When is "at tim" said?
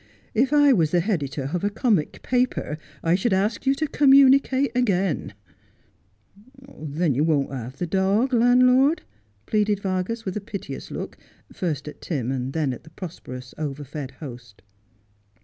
11.87-12.31